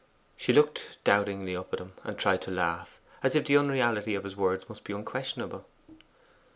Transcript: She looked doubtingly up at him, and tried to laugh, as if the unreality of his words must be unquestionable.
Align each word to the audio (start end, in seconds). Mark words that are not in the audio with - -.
She 0.35 0.51
looked 0.51 0.97
doubtingly 1.03 1.55
up 1.55 1.71
at 1.73 1.79
him, 1.79 1.93
and 2.03 2.17
tried 2.17 2.41
to 2.41 2.49
laugh, 2.49 2.99
as 3.21 3.35
if 3.35 3.45
the 3.45 3.55
unreality 3.57 4.15
of 4.15 4.23
his 4.23 4.35
words 4.35 4.67
must 4.67 4.83
be 4.83 4.93
unquestionable. 4.93 5.67